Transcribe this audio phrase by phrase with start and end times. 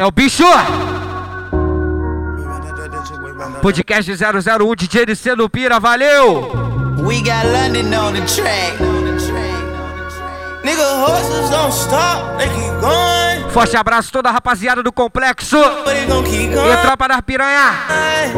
[0.00, 0.42] É o bicho!
[3.62, 6.50] Podcast 001 DJ de Celupira, valeu!
[6.98, 8.76] We got London on the track.
[10.64, 13.48] Nigga, horses don't stop, they keep going.
[13.50, 15.56] Forte abraço toda a rapaziada do complexo.
[15.56, 17.72] E tropa da piranha.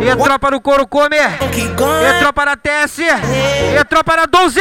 [0.01, 1.17] E tropa do couro come.
[1.17, 2.99] E tropa da TS.
[2.99, 4.61] E tropa da 12.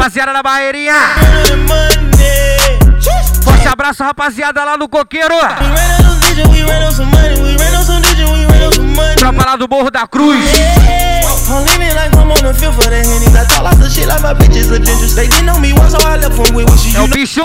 [0.00, 0.94] Rapaziada da barreirinha.
[3.44, 5.34] Forte abraço, rapaziada lá no coqueiro.
[9.18, 10.40] Tropa lá do Morro da Cruz.
[16.96, 17.42] É o bicho!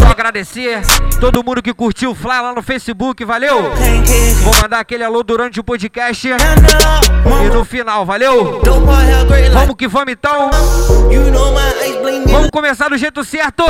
[0.00, 0.80] Só agradecer
[1.20, 3.70] todo mundo que curtiu o Fly lá no Facebook, valeu!
[4.42, 8.60] Vou mandar aquele alô durante o podcast e no final, valeu?
[9.52, 10.50] Vamos que vamos então!
[12.32, 13.62] Vamos começar do jeito certo!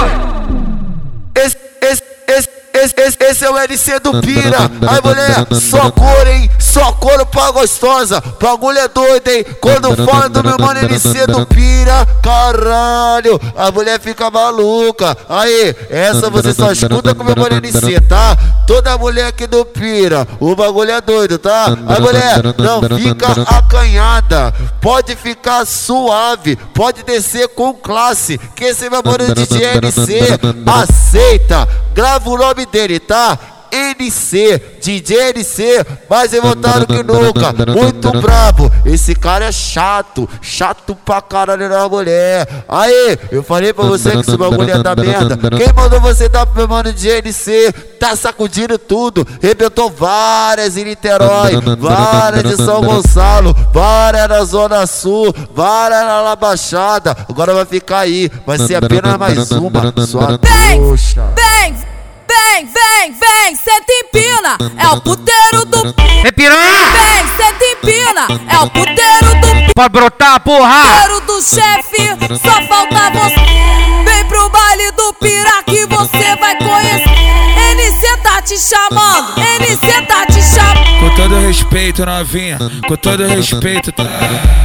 [1.34, 4.58] Esse, esse, esse esse, esse, é o LC do Pira.
[4.88, 6.50] Aí, mulher, só cor, hein?
[6.58, 8.20] Só couro pra gostosa.
[8.40, 9.46] Bagulho é doido, hein?
[9.60, 15.16] Quando fala do meu mano LC do Pira, caralho, a mulher fica maluca.
[15.28, 18.36] Aí, essa você só escuta com meu mano LC, tá?
[18.66, 21.66] Toda mulher aqui do Pira, o bagulho é doido, tá?
[21.86, 24.52] Aí, mulher, não fica acanhada.
[24.80, 28.36] Pode ficar suave, pode descer com classe.
[28.56, 31.68] Que esse meu mano de GLC aceita.
[31.94, 33.38] Grava o nome dele, tá?
[33.74, 38.70] NC, DJ NC, mais revoltado que nunca, muito brabo.
[38.84, 42.46] Esse cara é chato, chato pra caralho na mulher.
[42.68, 45.36] Aí, eu falei pra você que esse bagulho é da merda.
[45.56, 47.72] Quem mandou você dar pro meu mano DJ NC?
[47.98, 55.34] Tá sacudindo tudo, rebentou várias em Niterói, várias de São Gonçalo, várias na Zona Sul,
[55.52, 57.16] várias na Baixada.
[57.28, 61.24] Agora vai ficar aí, vai ser apenas mais uma, sua trouxa.
[62.34, 64.58] Vem, vem, vem, senta empina.
[64.76, 65.94] É o puteiro do.
[66.24, 66.86] É piranha!
[66.90, 68.26] Vem, senta empina.
[68.48, 69.74] É o puteiro do.
[69.74, 70.82] Pode brotar, porra!
[70.82, 72.08] Puteiro do chefe,
[72.42, 74.04] só falta você.
[74.04, 77.13] Vem pro baile do pira que você vai conhecer.
[78.44, 81.00] Te chamando, NC tá te chamando.
[81.00, 83.90] Com todo respeito, novinha, com todo respeito.
[83.90, 84.04] Tá?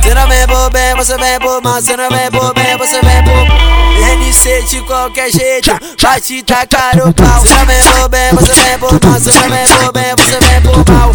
[0.01, 2.99] Você não vem por bem, você vem por mal, você não vem por bem, você
[3.01, 3.79] vem por.
[4.17, 7.39] NC de qualquer jeito, vai te tacar o pau.
[7.39, 10.39] Você não vem por bem, você vem por mal, você não vem por bem, você
[10.39, 11.11] vem por mal.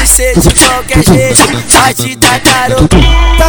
[0.00, 3.43] NC de qualquer jeito, vai te tacar o pau.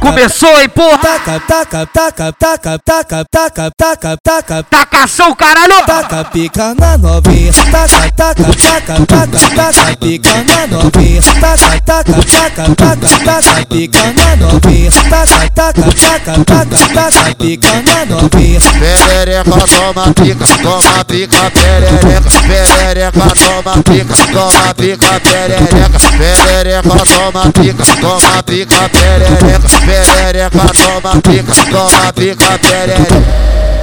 [0.00, 0.98] Começou, hein, porra!
[0.98, 4.62] Taca, taca, taca, taca, taca, taca, taca, taca.
[4.64, 5.84] Tacação, caralho!
[5.86, 12.74] Taca pica na novinha, taca, taca, taca, taca, taca, pica na novinha, taca, taca, taca,
[12.74, 18.60] taca, taca, pica na novinha, taca, taca, taca, taca, taca, pica na novinha.
[18.60, 27.84] Perereca, toma pica, toma pica, perereca, perereca, toma pica, toma pica, perereca, perereca, toma pica,
[28.00, 33.81] toma pica, perereca, perereca, toma pica, toma pica, perereca.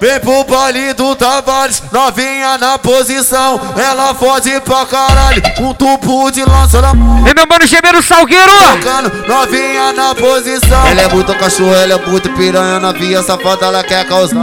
[0.00, 3.60] Vem pro baile do Tavares, novinha na posição.
[3.76, 7.18] Ela fode pra caralho, um tubo de lança na mão.
[7.28, 8.50] E meu mano Gemeiro Salgueiro!
[8.50, 10.86] Tocando, novinha na posição.
[10.86, 12.80] Ela é muito cachorro, ela é muito piranha.
[12.80, 14.36] Novinha safada, ela quer causar.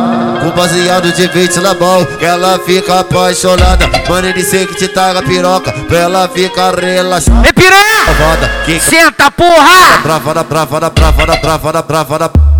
[0.43, 3.89] Com baseado de 20 na mão, ela fica apaixonada.
[4.07, 7.47] Mano, ele sei que te taga piroca, pra ela ficar relaxada.
[7.47, 7.87] E piranha!
[8.79, 10.01] Senta, porra!
[10.03, 12.27] bravada, bravada, bravada, bravada, bravada.
[12.27, 12.56] Brava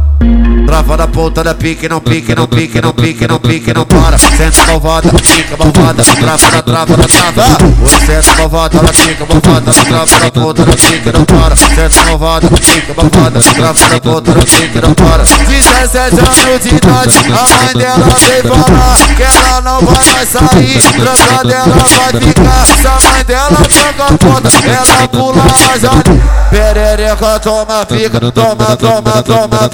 [0.98, 4.18] da ponta da pique, não pique, não pique, não pique, não pique, não para.
[4.18, 7.58] Senta malvada, pica malvada, trava da trava da trava.
[7.84, 11.56] Oi, senta malvada, ela pica malvada, trava da ponta da pique, não para.
[11.56, 15.24] Senta malvada, pica malvada, trava da ponta da pique, não para.
[15.24, 20.82] 17 anos de idade, a mãe dela veio falar que ela não vai mais sair.
[20.82, 26.22] Tranca dela vai ficar, se a mãe dela tranca a ponta, ela pula mais ali.
[26.50, 29.70] Perereca, toma pica, toma, toma, toma.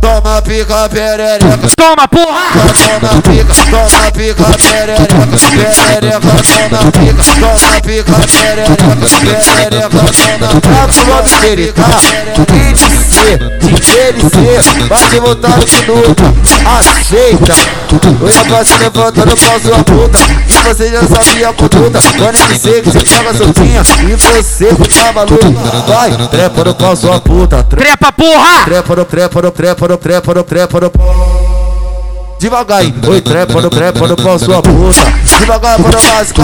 [0.00, 2.50] Toma pica perereca, Toma, porra!
[2.74, 5.06] toma pica, toma pica perereca,
[5.50, 8.76] perereca, toma pica, toma pica perereca,
[9.20, 10.78] perereca, toma pica.
[10.98, 11.88] O nome dele tá
[12.78, 13.38] NC,
[13.80, 16.24] de LC, bate voltado que nunca
[16.78, 17.54] aceita.
[18.20, 20.18] Eu ia passar levantando pra sua puta,
[20.48, 22.00] e você já sabia a conduta.
[22.16, 25.52] Quando NC que você pega soltinha, e você fica maluco.
[25.86, 28.64] Vai, trepa no pau sua puta, trepa Trepa, porra!
[28.64, 30.90] trepa no trepa no trepa no trepa no trepa no
[32.38, 35.18] devagar, oi, trepa no trepa no pau sua puta.
[35.38, 36.42] Devagar para básica,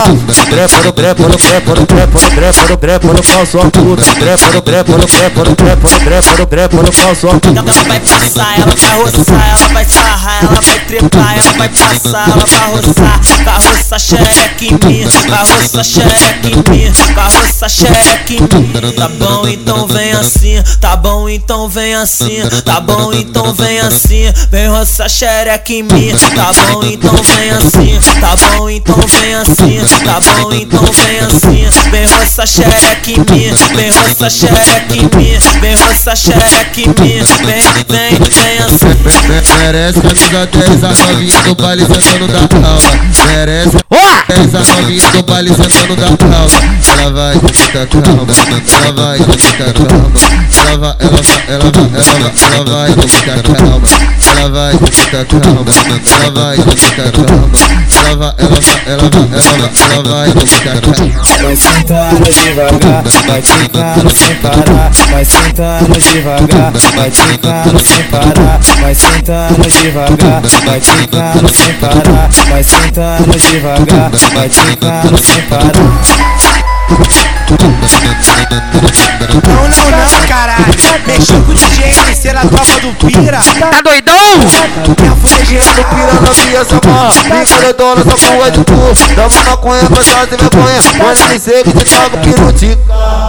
[0.51, 4.05] trepa no trepa no trepa no trepa no trepa no trepa no pau sua puta.
[4.15, 7.61] Trepa no trepa no trepa no trepa no trepa no trepa no pau sua puta.
[7.61, 12.29] Ela vai passar, ela vai roçar, ela vai sarrar, ela vai trepar, ela vai passar,
[12.29, 13.21] ela vai roçar.
[13.45, 18.93] Vai roçar xereca em mim, vai roçar xereca em mim, vai roçar xereca em mim.
[18.97, 24.33] Tá bom, então vem assim, tá bom, então vem assim, tá bom, então vem assim,
[24.51, 25.84] vem roçar xereca em mim.
[26.35, 31.91] Tá bom, então vem assim, tá bom, então vem assim, tá bom, então vem assim,
[31.91, 36.95] vem roçar xereca em mim, vem roçar xereca em mim, vem roçar xereca em mim,
[36.95, 38.95] vem, vem, vem assim.
[39.59, 42.39] Merece camisa 10, a novinha do baile sentando da
[42.69, 42.91] aula.
[43.27, 43.79] Merece
[44.29, 46.51] 10, a novinha do baile sentando da aula.
[46.99, 48.27] Ela vai ficar calma,
[48.73, 50.13] ela vai ficar calma.
[50.55, 51.89] Ela vai, ela vai, ela vai,
[52.53, 53.89] ela vai, ela vai calma.
[54.37, 57.51] Ela vai ficar calma, ela vai ficar calma.
[57.97, 61.11] Ela vai, ela vai, ela vai, ela vai, ela vai.
[61.43, 64.91] Vai sentando devagar, vai ficando sem parar.
[65.11, 68.61] Vai sentando devagar, vai ficando sem parar.
[68.81, 71.75] Vai sentando devagar, vai ficando sem.
[72.51, 73.31] Vai sentando
[74.35, 76.64] vai sem parar.
[79.45, 80.65] Não, não, não, caralho.
[81.07, 83.39] Mexeu com o DJ MC na tropa do Pira.
[83.39, 84.15] Tá doidão?
[85.01, 89.27] Minha fulegira do pira novinha essa barra Pica de dona, essa porra de cu Dá
[89.27, 92.81] uma maconha trás de vergonha Pode dizer que te trago peru Tica,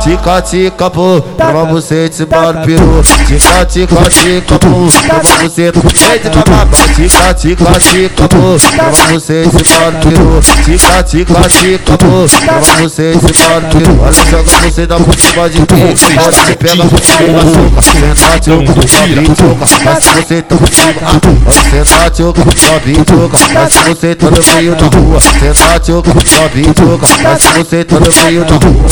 [0.01, 1.21] tica, tica, pô.
[1.37, 4.87] Trava você de cima do peru Tica, tica, tica, pô.
[5.01, 8.57] Trava você peito pra babá Tica, tica, tica, pô.
[8.75, 12.25] Trava você de cima do peru Tica, tica, tica, pô.
[12.45, 16.55] Trava você de do peru Olha, joga você da por cima de mim Olha, você
[16.55, 20.93] pega por cima da soca Senta, tchuca, sobe, tchuca Mas se você tá por cima,
[21.03, 25.79] ah Olha, senta, tchuca, sobe, tchuca Mas se você tá no meio da rua Senta,
[25.79, 28.85] tchuca, sobe, tchuca Mas se você tá no meio da rua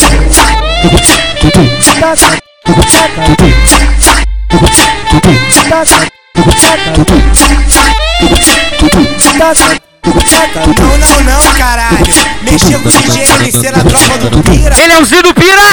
[10.04, 12.13] Não, não, não, caralho.
[12.54, 14.80] Mexeu com o DJ MC na tropa do Pira.
[14.80, 15.64] Ele é o Zio do Pira!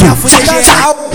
[0.00, 1.10] Minha fuda é geral.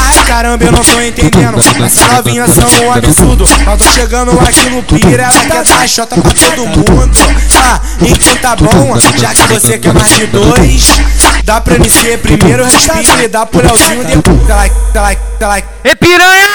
[0.00, 1.56] Ai, caramba, eu não tô entendendo.
[1.84, 3.48] Essas novinhas são um absurdo.
[3.64, 7.16] Mas tô chegando aqui no Pira, ela quer dar chota pra todo mundo.
[7.62, 11.00] Ah, então tá bom, já que você quer mais de dois.
[11.44, 14.48] Dá pra MC primeiro, respira e dá pro Leozinho depois.
[14.48, 15.66] Like, dá like.
[15.84, 16.48] E piranha!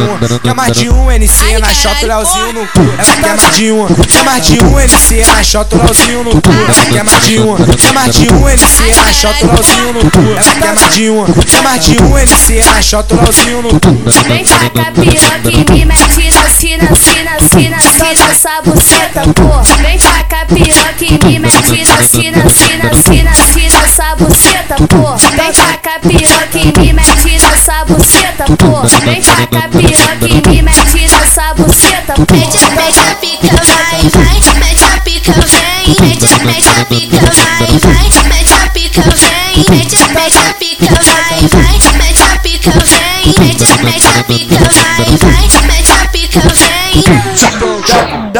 [0.00, 2.80] um, quer mais de um NC na shot, o Leozinho no cu.
[2.98, 6.30] Ela quer mais de um, quer mais de um NC na shot, o Leozinho no
[6.30, 6.50] cu.
[6.92, 10.20] Quer mais de um, quer mais de um NC na shot, o Leozinho no cu.
[10.36, 13.80] Ela quer mais de um, quer mais de um NC na shot, o Leozinho no
[13.80, 14.10] cu.
[14.28, 19.62] Vem cá, piroca e me mete na sina, sina, sina, sina, essa buceta, pô.
[19.82, 24.76] Vem cá, piroca e me mete na sina, sina, sina, sina, essa buceta.
[25.36, 25.52] Vem
[25.82, 28.82] cá, piroca e me mete nessa buceta, pô.
[29.04, 34.51] Vem cá, piroca e me mete nessa buceta, mete a pica, vai, vai,
[36.52, 41.78] mete, a pica, vai, vai, mete a pica, vem, mete, mete a pica, vai, vai,
[41.96, 46.11] mete a pica, vem, mete, mete a pica, vai, vai, mete a pica.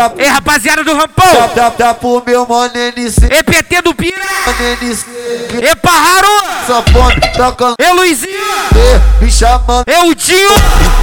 [0.02, 1.48] Dá, Ei, rapaziada do Rampão!
[1.54, 4.16] dá, dá pro meu mano NC EPT do Pira!
[4.82, 5.06] NC
[5.62, 6.26] E Parraro!
[6.66, 8.32] Safone, tocando E Luizinho!
[9.20, 10.50] me chamando E o tio!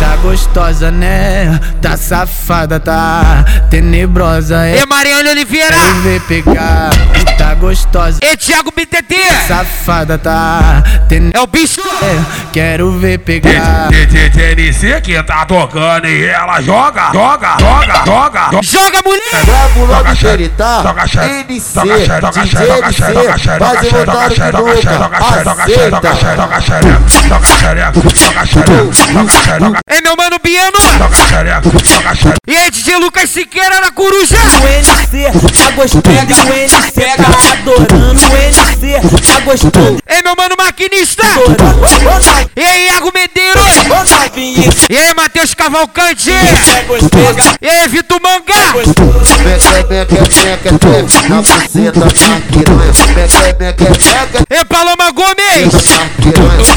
[0.02, 1.58] Tá gostosa, né?
[1.82, 4.66] Tá safada, tá tenebrosa.
[4.68, 5.76] É E Mariane Oliveira!
[6.04, 6.90] ver pegar.
[7.38, 9.16] Tá gostosa, E Thiago BTT!
[9.48, 11.32] safada, tá ten...
[11.34, 11.82] É o bicho!
[12.52, 13.88] Quero ver pegar.
[13.90, 18.89] TNC que tá tocando e ela joga, joga, joga, joga, joga.
[18.90, 19.46] Joga, mulher!
[19.46, 21.84] Gravo logo que tá toca xé, NC,
[22.32, 25.90] DJ NC, xereca, toca xereca, toca xé,
[29.62, 30.78] toca É meu mano Biano!
[32.48, 34.38] E aí, DJ Lucas Siqueira na coruja!
[34.38, 40.56] O NC tá gostando, o NC tá adorando, o NC tá gostando, É meu mano
[40.58, 41.24] Maquinista!
[42.56, 43.74] E aí, Iago Medeiros!
[44.90, 46.32] E aí, Matheus Cavalcante!
[46.32, 46.86] é
[47.62, 48.69] E aí, Vitor Mangá!
[54.50, 55.74] E Paloma Gomes!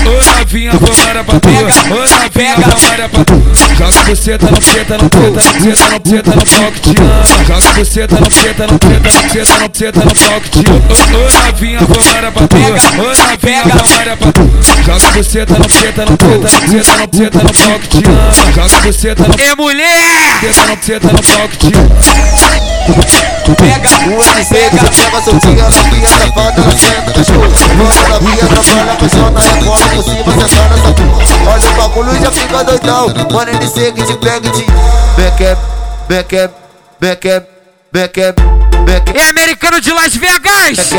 [0.07, 1.49] Ô novinha, vambora pra tu.
[1.49, 3.43] Ô novinha, vambora pra tu.
[3.79, 7.25] Joga buceta no preta, no preta, no preta, no preta, no pau que te ama.
[7.47, 10.81] Joga buceta no preta, no preta, no preta, no preta, no pau que te ama.
[10.89, 12.57] Ô novinha, vambora pra tu.
[12.57, 14.51] Ô novinha, vambora pra tu.
[14.87, 18.53] Joga buceta no preta, no preta, no preta, no preta, no pau que te ama.
[18.55, 20.43] Joga buceta no É mulher!
[20.43, 21.82] no buceta no pau que te ama.
[23.57, 23.89] Pega,
[24.39, 26.71] MC que pega soltinha, novinha, safada, na
[27.25, 27.49] chuva.
[27.77, 31.53] Quando ela vinha, trabalha, apaixona, rebola por cima, senta nessa porra.
[31.53, 33.07] Olha o bagulho, já fica doidão.
[33.33, 34.67] Mano, MC que te pega e te...
[36.09, 36.51] Beque,
[37.95, 40.93] É americano de Las Vegas!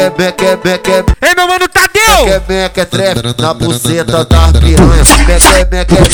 [1.22, 2.26] É meu mano Tadeu!
[2.26, 5.04] Meque, meque, trepe na buceta da piranha.
[5.04, 6.14] Na buceta da piranha.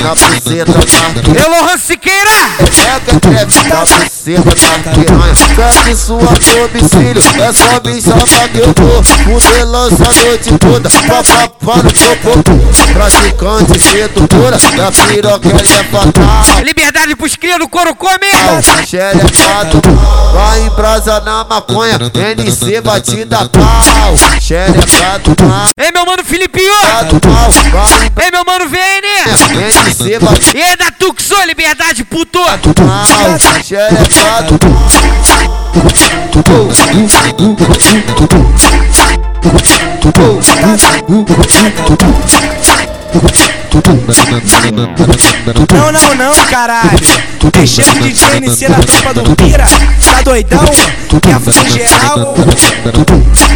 [0.00, 1.36] Na buceta da piranha.
[1.36, 2.30] É Lohan Siqueira!
[2.30, 5.34] Na buceta da piranha.
[5.94, 9.04] Sua domicílio, é só me chamar que eu vou.
[9.04, 12.56] Fuder lança a noite toda, papapá no popô.
[12.94, 16.05] Praticante sedutora, da piroca ela é.
[16.64, 18.26] Liberdade pros cria do couro come!
[18.86, 19.80] Xerecado,
[20.32, 24.16] vai em brasa na maconha, NC batida pau.
[24.40, 25.34] Xerecado,
[25.76, 26.72] É meu mano Filipinho!
[28.16, 29.06] É meu mano VN!
[29.88, 32.40] NC batida E é da Tuxo, liberdade puto!
[33.64, 34.58] Xerecado,
[45.72, 46.98] Não, não, não, caralho.
[47.52, 49.64] Deixei o DJ NC na tropa do Pira.
[49.64, 50.64] Tá doidão?
[51.22, 52.34] Quer fuder geral?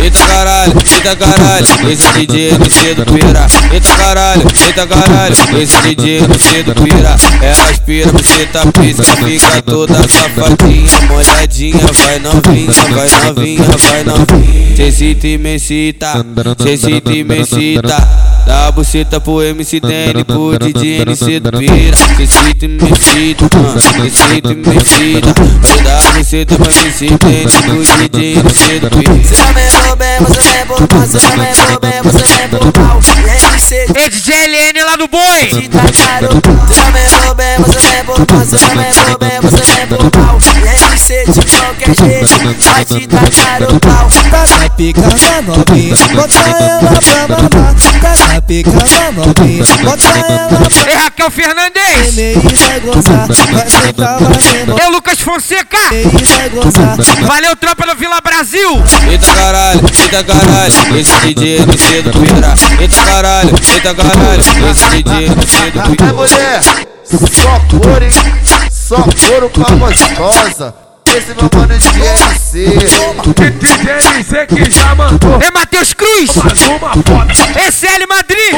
[0.02, 3.46] Eita caralho, eita caralho, esse DJ MC do Pira.
[3.72, 7.16] Eita caralho, eita caralho, esse DJ MC do Pira.
[7.42, 11.86] Ela aspira, você tá pisca, fica toda safadinha, molhadinha.
[11.92, 14.60] Vai novinha, vai novinha, vai novinha.
[14.76, 16.24] Cê e me cita,
[16.58, 18.30] cê e me cita.
[18.46, 21.96] Dá a buceta pro MC Danny, pro DJ MC do Pira.
[21.96, 23.48] Cê cita e me cita,
[23.80, 25.34] cê cita e me cita.
[25.60, 29.14] Vai dar a buceta pro MC Danny, pro DJ MC do Pira.
[29.14, 32.48] Você não me vou bem, você vem por pau, você não me vou bem, você
[32.48, 33.00] por pau.
[33.26, 35.68] MC É DJ LN lá do boi!
[35.68, 35.82] tá.
[35.82, 39.70] Você não me vou bem, você vem por pau, você não me vou bem, você.
[40.90, 44.08] MC de qualquer jeito, vai te tacar o pau.
[44.30, 47.74] Taca pica na novinha, bota ela pra mamar.
[48.00, 49.39] Taca pica na novinha, bota ela pra
[50.86, 52.18] É Raquel Fernandes!
[54.78, 55.78] É Lucas Fonseca!
[57.26, 58.82] Valeu, tropa do Vila Brasil!
[59.10, 62.54] Eita caralho, eita caralho, esse DJ MC do Pira.
[62.80, 66.12] Eita caralho, eita caralho, esse DJ MC do é Pira.
[66.12, 66.60] mulher,
[67.04, 67.58] só
[68.02, 68.22] hein?
[68.70, 70.89] Só couro pra gostosa.
[71.16, 71.88] Esse meu mano de
[73.90, 76.30] MC que já mandou É Matheus Cruz!
[76.32, 78.54] foda, É CL Madrid!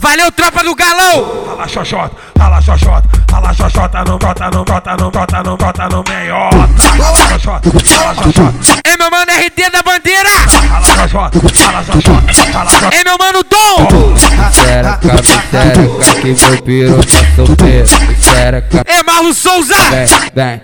[0.00, 1.46] Valeu, tropa do Galão!
[1.48, 6.04] Rala xoxota, rala xoxota, rala xoxota, não brota, não brota, não brota, não brota, não
[6.08, 6.56] meiota.
[7.02, 10.28] Rala xoxota, rala xoxota, É meu mano RD da Bandeira!
[10.70, 12.96] rala xoxota, rala xoxota, rala xoxota.
[12.96, 14.14] É meu mano Dom!
[14.52, 17.88] Xereca, xereca, que meu piro tá solteiro.
[18.20, 19.74] Xereca, É Marlon Souza!
[19.90, 20.60] vem, vem,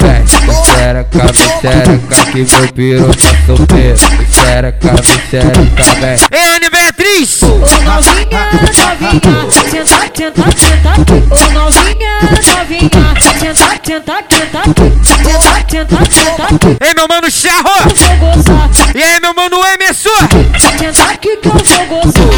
[0.00, 0.24] vem.
[0.26, 3.98] Xereca, xereca, que meu piro tá solteiro.
[4.30, 4.94] Xereca,
[5.30, 6.16] xereca, vem.
[6.30, 7.42] É Ana Beatriz!
[7.42, 11.18] Ô novinha, novinha, senta, senta, senta aqui.
[11.30, 12.14] Ô novinha,
[12.56, 13.54] novinha, senta,
[13.84, 14.88] senta, senta aqui.
[15.04, 16.70] Senta, senta, senta aqui.
[16.80, 17.88] É meu mano Charro!
[17.88, 20.10] Eu vou gozar, E aí, meu mano Emerson!
[20.58, 22.34] senta aqui que eu vou gozar.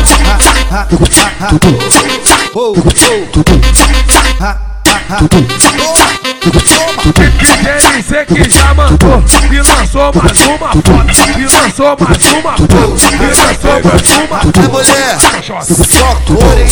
[2.87, 4.76] DJ
[7.97, 9.23] MC que já mandou
[9.53, 12.75] e lançou mais uma foda, e lançou mais uma foda,
[13.13, 16.69] e lançou mais uma É mulher, só cor, hein?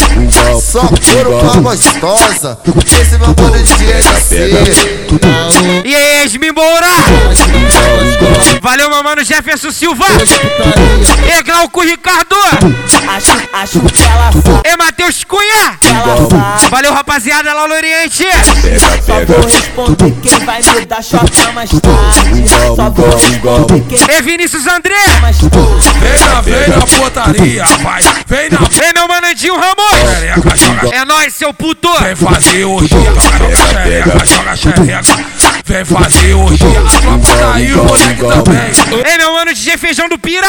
[0.60, 2.58] Só couro pra gostosa.
[3.00, 4.34] Esse meu mano de NC.
[5.84, 6.88] E aí, Esmi Moura!
[8.60, 10.04] Valeu, meu mano Jefferson Silva!
[11.28, 12.36] E Glauco Ricardo!
[13.08, 15.78] Acho, acho que ela sabe, E Matheus Cunha!
[16.70, 18.24] Valeu, rapaziada lá no Oriente!
[19.04, 22.44] Só vou responder quem vai me dar chota mais tarde.
[22.74, 24.94] Só vou responder quem E Vinícius André!
[26.00, 28.58] Vem na, vem na putaria, vai, vem na
[28.88, 30.92] E meu mano Andinho Ramos!
[30.92, 31.88] É nóis, seu puto!
[32.00, 33.20] Vem fazer hoje, joga
[33.56, 35.02] xereca, joga xereca.
[35.66, 39.14] Vem fazer a tropa tá aí, o moleque também.
[39.14, 40.46] E meu mano DJ Feijão do Pira!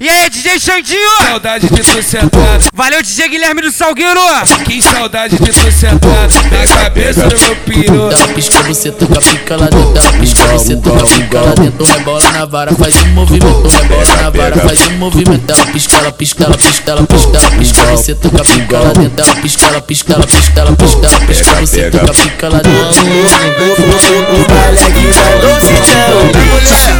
[0.00, 1.08] E aí, DJ Xandinho!
[1.38, 2.64] saudade de tu sentado.
[2.72, 4.20] Valeu, DJ Guilherme do Salgueiro!
[4.64, 8.10] Que saudade de tu sentado na cabeça do meu piru.
[8.10, 9.96] Ela pisca, você toca, pica lá dentro.
[9.96, 11.84] Ela pisca, você toca, pica lá dentro.
[11.84, 13.68] Rebola na vara, faz um movimento.
[13.68, 15.52] Rebola na vara, faz um movimento.
[15.52, 17.84] Ela pisca, ela pisca, ela pisca, ela pisca, ela pisca.
[17.90, 19.24] Você toca, pica lá dentro.
[19.24, 21.60] Ela pisca, ela pisca, ela pisca, ela pisca, ela pisca.
[21.60, 22.78] Você toca, pica lá dentro.
[22.78, 26.98] O baile aqui vai doce, É mulher,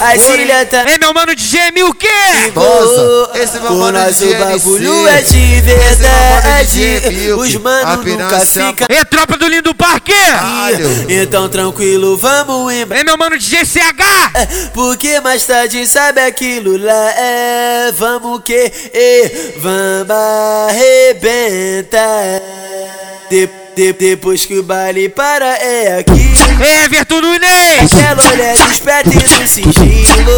[0.00, 0.84] Ai, filha tá.
[0.88, 2.08] Ei, meu mano DJ o quê?
[2.54, 3.30] Gostosa.
[3.34, 5.08] Esse meu O mano nosso de bagulho GNC.
[5.08, 7.00] é de verdade.
[7.00, 7.42] de Milk.
[7.42, 8.86] Os A mano piranha nunca se fica.
[8.90, 10.12] Ei, tropa do lindo parque!
[11.08, 13.00] Então tranquilo, vamos embora.
[13.00, 14.70] Ei, meu mano DJ CH!
[14.72, 21.51] Porque mais tarde sabe aquilo lá é Vamos que é, vamos arrebentar
[23.28, 26.32] de, de, Depois que o baile para é aqui
[26.84, 27.92] Everton Nunes!
[27.92, 30.32] Aquela olhada esperta e no sigilo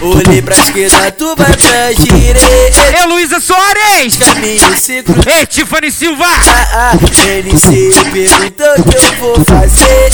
[0.00, 4.16] Olhei pra esquerda, tu vai pra direita Ei, Luísa Soares!
[4.16, 4.62] Caminho
[5.26, 6.24] Ei, Tiffany Silva!
[6.24, 10.10] ah, ah, NC perguntou o que eu vou fazer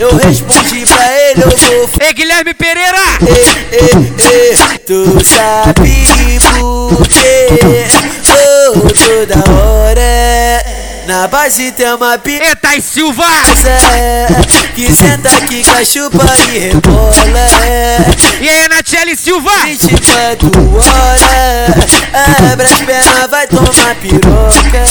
[0.00, 2.98] Eu respondi pra ele, eu vou Ei, Guilherme Pereira!
[3.22, 5.74] Ei, ei, ei, tu sabe
[6.60, 7.95] por quê?
[8.94, 10.86] Toda hora.
[11.06, 13.24] Na base tem uma Ei, Thais Silva!
[14.74, 17.12] Que senta aqui, cachupa e rebola.
[18.40, 19.50] E aí, Natiele Silva!
[19.64, 21.96] 24 horas
[22.52, 24.84] Abre as pernas, vai tomar piroca.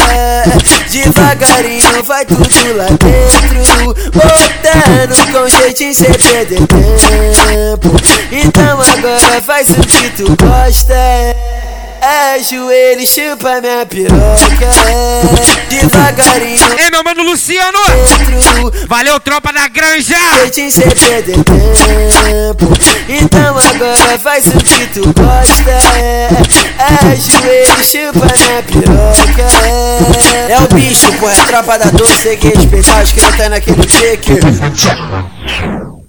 [0.89, 7.91] Devagarinho vai tudo lá dentro Botando com jeitinho sem perder tempo.
[8.31, 10.95] Então agora faz o que tu gosta
[12.05, 14.69] Ajoelho, chupa minha piroca.
[15.69, 17.79] Devagarinho Ei, meu mano Luciano!
[17.87, 20.15] dentro Valeu, tropa da granja!
[20.53, 22.71] Sem perder tempo.
[23.09, 25.77] Então agora faz o que tu gosta.
[27.11, 29.45] Ajoelho, chupa minha piroca.
[30.47, 33.49] É o bicho, pô, é tropa da doce Tem que respeitar os que não tá
[33.49, 34.33] naquele pique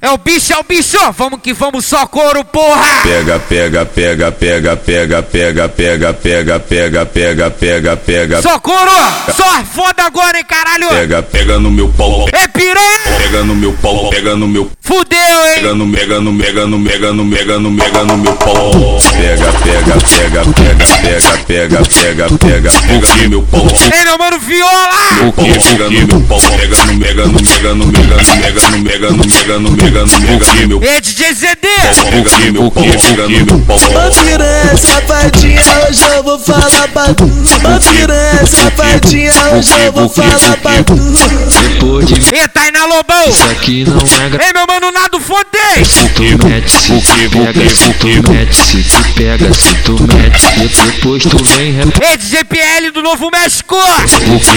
[0.07, 0.97] É o bicho, é o bicho!
[1.19, 3.03] Vamos que vamos, só couro, porra!
[3.03, 8.93] Pega, pega, pega, pega, pega, pega, pega, pega, pega, pega, pega, pega, Só couro!
[9.37, 10.91] Só foda agora, hein, caralho!
[10.91, 13.19] pega, pega no meu pau, Ei, piranha!
[13.19, 15.55] pega no meu pau, pega no meu Fudeu, hein?
[15.57, 18.71] Pega no mega no mega no mega no mega no mega no meu pau.
[19.19, 23.67] Pega, pega, pega, pega, pega, pega, pega, pega, pega no meu pau.
[23.93, 24.89] Ei, meu mano Viola!
[25.35, 29.11] Pega no meu pau, pega no mega no mega no mega no mega no mega
[29.11, 31.67] no mega no mega no mega no meu Ei, DJ ZD!
[31.95, 32.11] pau.
[32.11, 33.79] Pega no meu pau, pega no meu pau.
[34.27, 40.83] Piranha safadinha, hoje eu vou falar pra tu piranha safadinha, hoje eu vou falar pra
[40.85, 43.29] tu Depois de Ei, Tainá Lobão!
[43.31, 44.45] isso aqui não é gra...
[44.45, 45.89] Ei, meu mano Nado Fontes!
[45.89, 50.41] Se tu mete, se tu pega, se tu mete, se tu pega, se tu mete,
[50.59, 53.77] de- depois tu vem repete, Ei, DJ PL do Novo México!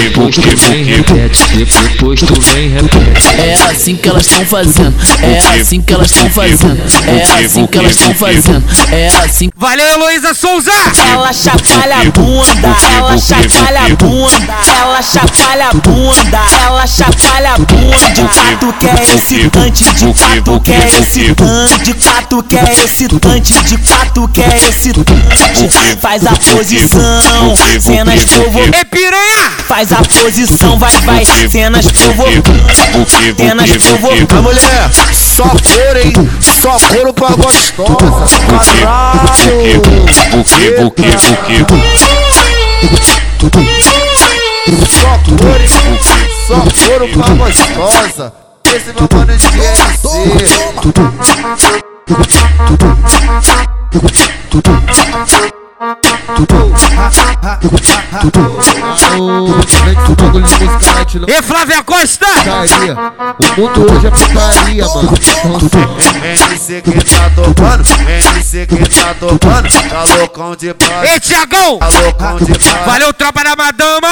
[0.03, 3.27] depois tu vem repete, de- depois tu vem repete.
[3.39, 7.77] É assim que elas estão fazendo, é assim que elas estão fazendo, é assim que
[7.77, 10.71] elas estão fazendo, é assim Valeu, Heloísa Souza!
[11.11, 17.57] Ela chacoalha a bunda, ela chacoalha a bunda, ela chacoalha a bunda, ela chacoalha a
[17.57, 17.97] bunda.
[18.13, 23.53] De fato que é excitante, de fato que é excitante, de fato que é excitante,
[23.63, 25.69] de fato que é excitante.
[25.99, 28.79] Faz a posição, cenas provocantes.
[28.79, 29.51] Ei, piranha!
[29.67, 32.77] Faz a posição, vai, vai, cenas provocantes,
[33.37, 34.37] cenas provocantes.
[34.37, 36.13] A mulher, só couro, hein?
[36.61, 38.37] Só couro pra gostosa.
[38.47, 39.81] Caralho.
[39.81, 41.63] Buque, buque,
[43.39, 43.59] buque,
[44.87, 45.69] Só couro, hein?
[46.47, 48.33] Só couro pra gostosa.
[48.65, 49.99] Esse meu mano de GNC.
[61.25, 62.25] Ei, Flávia Costa!
[62.27, 65.13] O mundo hoje é putaria, mano.
[66.21, 71.79] MC que tá tocando, MC que tá tocando, tá loucão de paz, Ei, Tiagão!
[71.79, 72.85] tá loucão de paz.
[72.85, 74.09] Valeu, tropa da Madama!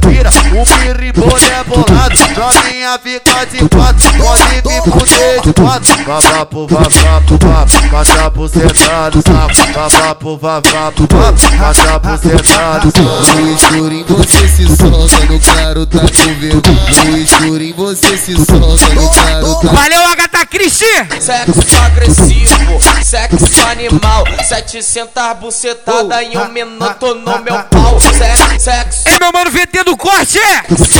[0.00, 6.66] Pira, o piribolo é bolado Novinha fica de quatro, pode vir fuder de quatro Vavapo,
[6.66, 13.40] vavapo, vapo, passa por sentar no saco Vavapo, vavapo, vapo, passa por sentar no saco
[13.40, 16.00] No escurinho você se solta, no claro tá
[16.38, 16.62] vergonha.
[17.04, 20.86] No escurinho você se solta, no claro tá Valeu, Agatha Christie!
[21.20, 29.18] Sexo agressivo, sexo animal 700 bucetada em um minuto no meu pau Sexo, sexo Ei,
[29.18, 30.38] meu mano VT do corte!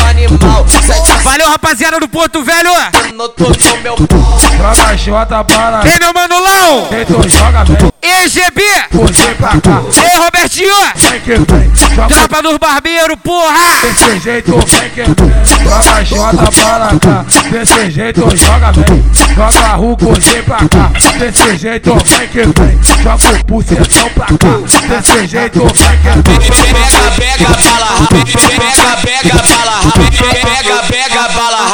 [0.09, 2.71] animal 700 Valeu, rapaziada do Porto Velho!
[3.07, 6.89] minutos no meu pau Joga Jota para Ei, meu mano Lão!
[7.29, 8.63] joga bem, EGB!
[8.93, 9.83] você pra cá,
[10.13, 10.75] Ei, Robertinho!
[10.97, 11.71] vem que vem,
[12.09, 13.59] Tropa dos Barbeiros, porra!
[13.83, 19.05] desse jeito, vem que vem, joga Jota para cá, desse jeito, joga bem,
[19.37, 24.59] joga Ruco, vem pra cá, desse jeito, vem que vem, joga o bucetão pra cá,
[24.88, 26.40] desse jeito, vem que vem.
[26.57, 28.38] Pega, pega, bala, pega,
[29.05, 29.77] pega, bala,
[30.42, 31.64] pega, pega, bala,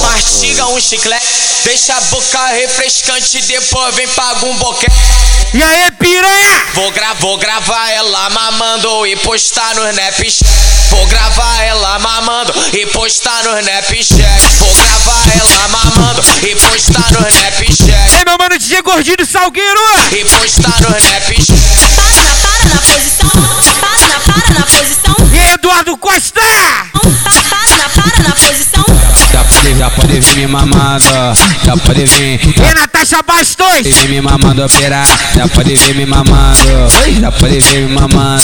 [0.00, 1.26] mastiga um chiclete.
[1.64, 4.94] Deixa a boca refrescante, depois vem paga um boquete.
[5.54, 6.62] E aí, piranha?
[6.74, 10.44] Vou, gra vou gravar ela mamando e postar no Snapchat.
[10.90, 14.18] Vou gravar ela mamando e postar no Snapchat.
[14.58, 17.90] Vou gravar ela mamando e postar no Snapchat.
[18.18, 19.80] Ei, meu mano, DJ Gordinho do Salgueiro.
[20.12, 21.52] E postar no Snapchat.
[21.96, 23.30] Para na, para na posição.
[23.80, 25.16] Para na, para na posição.
[25.32, 26.40] E aí, Eduardo Costa?
[26.40, 28.87] Para na, para na posição.
[29.58, 31.04] Já pode, já pode vir me mamando,
[31.64, 32.40] já pode vir.
[32.44, 33.82] E Natasha Bastos?
[33.82, 36.62] vir me mamando operar, já pode vir me mamando,
[37.20, 38.40] já pode vir me mamando,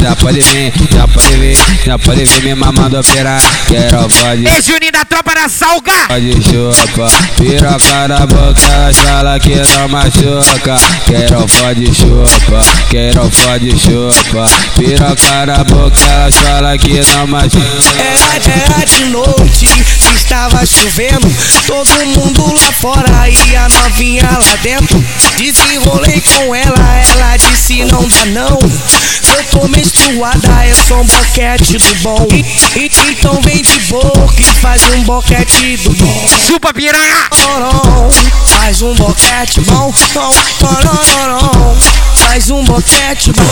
[0.00, 3.42] já pode vir, já pode vir, já pode vir me mamando operar.
[3.66, 4.46] Quero pode.
[4.46, 5.92] Ei, Juninho da tropa da Salga.
[6.06, 10.76] Pode chupa, piroca na boca, elas fala que não machuca.
[11.04, 17.64] Quero pode chupa, quero pode chupa, piroca na boca, elas fala que não machuca.
[17.98, 19.66] Era, era de noite,
[20.24, 21.28] estava chovendo.
[21.66, 25.04] Todo mundo lá fora e a novinha lá dentro.
[25.36, 28.58] Desenrolei com ela, ela disse não dá não.
[29.22, 32.26] Se eu tô menstruada, eu sou um boquete do bom.
[32.32, 36.28] E- e- então vem de boca e faz um boquete do bom.
[36.46, 37.28] Chupa piranha!
[38.46, 39.92] Faz um boquete bom,
[40.58, 41.76] torom,
[42.16, 43.44] Faz um boquete bom.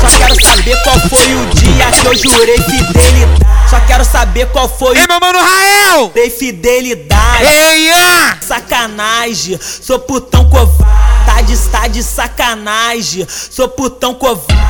[0.00, 3.42] Só quero saber qual foi o dia que eu jurei fidelidade.
[3.70, 6.08] Só quero saber qual foi Ei, o meu mano Rael!
[6.08, 7.44] jurei fidelidade.
[7.44, 8.38] Ei, Ian!
[8.40, 10.92] Sacanagem, sou putão covarde.
[11.26, 14.62] Tá de, tá de sacanagem, sou putão covarde.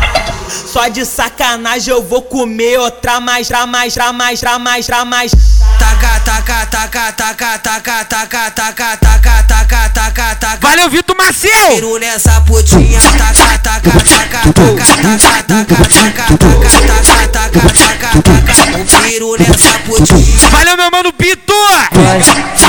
[0.49, 5.05] Só de sacanagem eu vou comer outra mais, ra mais, ra mais, ra mais, ra
[5.05, 5.33] mais.
[5.79, 10.59] Taca, taca, taca, taca, taca, taca, taca, taca, taca, taca, taca.
[10.69, 11.75] Valeu, Vitor Maciel!
[11.75, 18.79] Tiro nessa putinha, taca, taca, taca, taca, taca, taca, taca, taca, taca, taca, taca, taca.
[18.79, 19.92] Um tiro nessa putinha.
[19.93, 21.53] Valeu, meu mano Pito!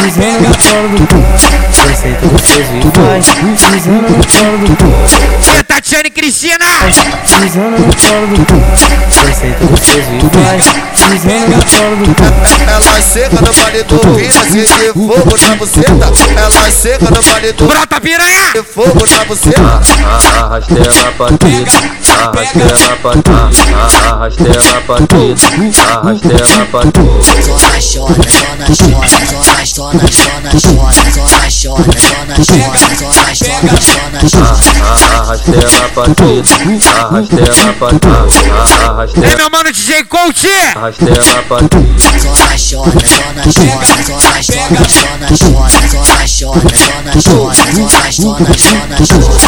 [0.04, 1.16] Dizendo na fora do pé,
[5.64, 6.66] Tatiane Cristina!
[7.42, 8.56] Dizendo na fora do pé,
[11.12, 12.24] Dizendo na fora do pé.
[12.68, 16.12] Ela é seca no vale do Pina, se de fogo na buceta.
[16.36, 18.52] Ela é seca no vale do Brota piranha!
[18.54, 19.80] De fogo na buceta.
[20.44, 21.72] Arrastela patida,
[22.22, 23.50] arrastela patida,
[24.12, 25.48] arrastela patida,
[25.94, 27.13] arrastela patida.
[27.14, 34.20] Zona chora, zona chora, zona chora, zona chora, zona chora, zona chora, zona chora, zona
[34.30, 34.54] chora.
[35.20, 36.44] Arraste ela pra tudo,
[37.00, 38.28] arraste ela pra tudo,
[38.90, 40.48] arraste Ei, meu mano DJ Coach!
[40.76, 42.00] arraste ela pra tudo.
[42.00, 44.74] Zona chora, zona chora, zona chora, zona
[45.38, 49.44] chora, zona chora, zona chora, zona chora, zona chora.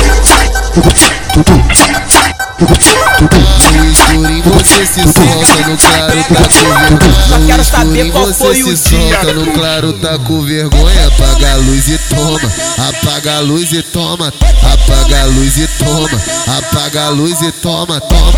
[4.75, 7.39] Você se solta, no claro tá com vergonha.
[7.39, 9.21] No quero saber escurinho qual você foi se o dia.
[9.21, 11.07] solta, no claro tá com vergonha.
[11.07, 12.53] Apaga a luz e toma,
[12.89, 14.33] apaga a luz e toma,
[14.73, 16.21] apaga a luz e toma,
[16.57, 18.33] apaga a luz e toma, toma.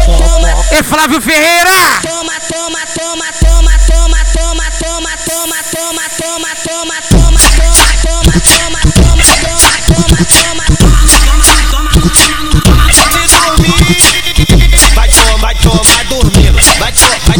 [0.71, 1.71] E Flávio Ferreira!
[2.03, 8.33] Toma, toma, toma, toma, toma, toma, toma, toma, toma, toma, toma, toma, toma, toma, toma,
[8.43, 9.46] toma, toma,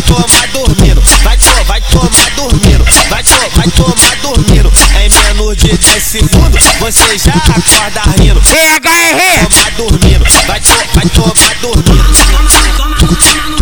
[0.07, 1.01] tomar dormindo.
[1.23, 2.85] Vai, to, vai tomar dormindo.
[3.09, 4.71] Vai, to, vai tomar dormindo.
[4.95, 8.39] Em menos de 10 segundos, você já acorda rindo.
[8.39, 9.47] EHR!
[9.49, 10.25] Tomar dormindo.
[10.47, 12.07] Vai, to, vai tomar dormindo.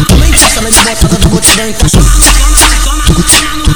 [0.08, 2.06] Também sala de botada do botadão encaixado.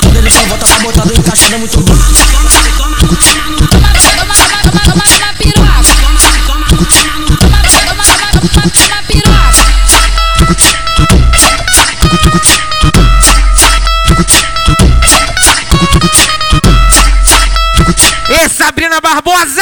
[0.02, 1.94] Quando ele só volta pra botada encaixada é muito bom.
[1.94, 2.50] Toma,
[4.00, 5.29] toma, toma, toma, toma, piroca.
[18.90, 19.62] Sabrina Barbosa!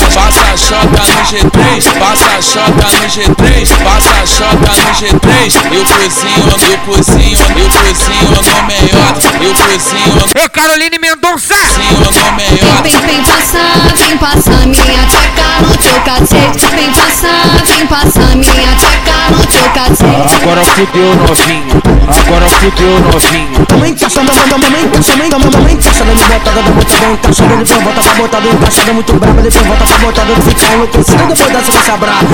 [0.08, 3.44] passa a chota no G3, passa a chota no G3,
[3.84, 5.28] passa a chota no G3.
[5.72, 10.44] Eu cozinho, eu cozinho, eu cozinho no meiota, eu cozinho.
[10.44, 11.54] Ô Caroline Mendonça!
[11.54, 12.82] Cozinho no meiota.
[12.82, 16.66] Vem, vem passar, vem passar minha tcheca no teu cacete.
[16.74, 19.07] Vem passar, vem passar minha tcheca.
[19.28, 23.66] Agora fudeu novinho, agora fudeu novinho.
[23.66, 28.14] Também encaixa, também encaixa, também também encaixa Dando botada, dando botada, encaixada Depois volta pra
[28.14, 32.24] botada, encaixada muito brava Depois volta pra botada, fica enlouquecida Depois dessa você brava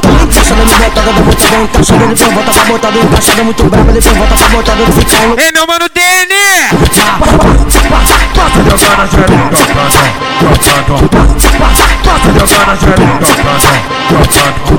[0.00, 4.16] Também encaixa, dando botada, dando botada, encaixada Depois volta pra botada, encaixada muito brava Depois
[4.16, 6.40] volta pra botada, fica enlouquecida Ei meu mano Dene!
[8.00, 8.14] Passa
[8.60, 9.56] jogando a xereca, jogando,
[10.64, 13.60] jogando, passa, passa jogando a xereca, jogando,
[14.10, 14.70] jogando.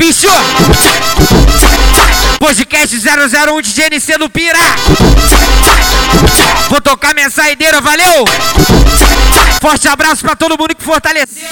[0.00, 0.30] be sure.
[2.40, 4.58] Podcast 001 de GNC do Pira!
[6.70, 8.24] Vou tocar minha saideira, valeu!
[9.60, 11.46] Forte abraço pra todo mundo que fortaleceu!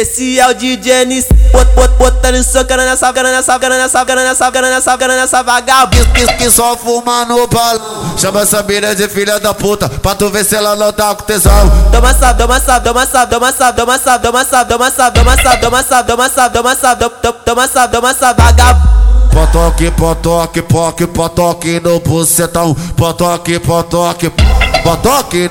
[0.00, 4.28] Esse é o DJ NC bot- bot- Botando socando nessa grana, nessa grana, nessa grana,
[4.28, 8.14] nessa grana, nessa grana, nessa vagabunda Que, só fuma no balão.
[8.16, 11.24] Chama essa mina de filha da puta, pra tu ver se ela não tá com
[11.24, 11.52] tesão.
[11.90, 15.36] Toma salve, toma salve, toma salve, toma salve, toma salve, toma salve, toma salve, toma
[15.36, 17.27] salve, toma salve, toma salve, toma salve, toma salve, toma
[17.68, 18.00] salve,
[18.36, 18.98] vagabundo
[19.32, 22.74] Potoque, potoque, poque, potoque no bucetão.
[22.96, 24.67] Potoque, potoque, potoque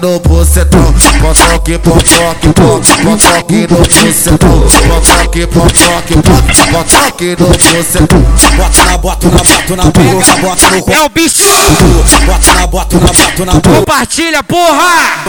[0.01, 0.93] no bucetão.
[1.21, 4.37] Potoque, potoque, poque, potoque no bucetão.
[4.47, 8.37] Potoque, potoque, poque, potoque no bucetão.
[8.57, 11.43] Bota na, bota na, bota na boca, bota no É o bicho!
[12.25, 15.27] Bota na, bota na, bota na Compartilha, porra!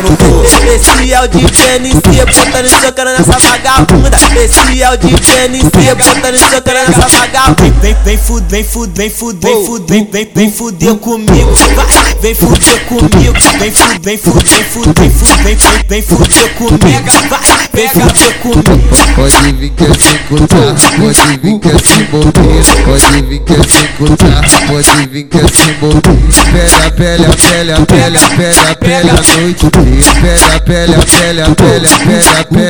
[0.74, 6.38] Esse é o DJ NC botando socando nessa vagabunda Esse é o DJ NC botando
[6.38, 11.86] socando nessa vagabunda Vem, vem, fuder, vem, fuder, vem, fuder, vem, vem, fuder comigo Vai,
[12.20, 16.80] vem fuder comigo Vem, fuder, vem, fuder, vem, fuder, vem, fuder, vem, fuder comigo
[17.28, 17.40] Vai,
[17.72, 22.74] vem fuder comigo Pode vir que é sem contar, pode vir que é sem bobeira,
[22.84, 26.18] pode vir que é sem contar, pode vir que é sem bobeira.
[26.52, 30.14] Pele a pele, a pele, a pele, a noite inteira.
[30.20, 31.88] Pele a pele, a pele, a pele,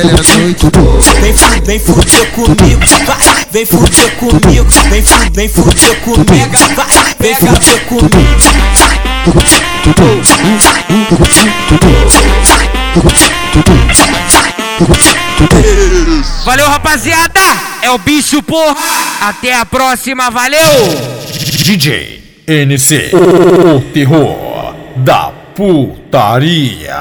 [0.09, 1.21] a noite inteira.
[1.21, 7.15] Vem fuder, vem fuder comigo Vai, vem fuder comigo Vem fuder, vem fuder comigo Vai,
[7.19, 8.19] vem fuder comigo
[16.45, 17.39] Valeu, rapaziada!
[17.81, 18.75] É o bicho, porra!
[19.21, 20.59] Até a próxima, valeu!
[21.63, 26.97] DJ NC, o terror da putaria.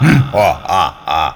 [0.00, 1.35] Hum, ó, ah, ah.